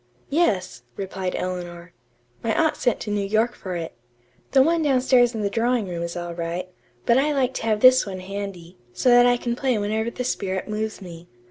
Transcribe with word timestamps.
"Yes," 0.31 0.81
replied 0.97 1.35
Eleanor. 1.35 1.93
"My 2.41 2.59
aunt 2.59 2.75
sent 2.75 2.99
to 3.01 3.11
New 3.11 3.21
York 3.23 3.53
for 3.53 3.75
it. 3.75 3.93
The 4.49 4.63
one 4.63 4.81
downstairs 4.81 5.35
in 5.35 5.41
the 5.43 5.49
drawing 5.51 5.87
room 5.87 6.01
is 6.01 6.17
all 6.17 6.33
right, 6.33 6.67
but 7.05 7.19
I 7.19 7.31
like 7.33 7.53
to 7.53 7.65
have 7.67 7.81
this 7.81 8.03
one 8.03 8.19
handy, 8.19 8.79
so 8.93 9.09
that 9.09 9.27
I 9.27 9.37
can 9.37 9.55
play 9.55 9.77
whenever 9.77 10.09
the 10.09 10.23
spirit 10.23 10.67
moves 10.67 11.03
me. 11.03 11.27